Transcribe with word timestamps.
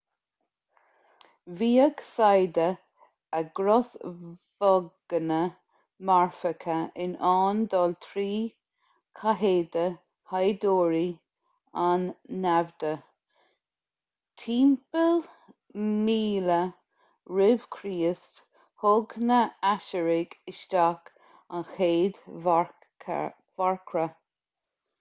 bhíodh 1.57 1.99
saigheada 2.11 2.63
a 3.39 3.41
gcrosbhoghanna 3.57 5.41
marfacha 6.09 6.77
in 7.05 7.11
ann 7.31 7.59
dul 7.73 7.93
trí 8.05 8.23
chathéide 9.21 9.83
shaighdiúrí 10.31 11.03
an 11.89 12.07
naimhde 12.47 12.95
timpeall 14.45 15.21
1000 15.91 16.51
r.c. 17.43 17.95
thug 18.85 19.19
na 19.33 19.41
haisiriaigh 19.69 20.35
isteach 20.55 21.13
an 21.59 21.69
chéad 21.77 22.19
mharcra 22.49 24.09